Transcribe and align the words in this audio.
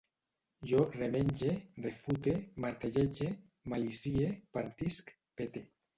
Jo 0.69 0.79
remenge, 0.93 1.51
refute, 1.83 2.33
martellege, 2.65 3.29
malicie, 3.75 4.33
partisc, 4.59 5.13
pete 5.43 5.65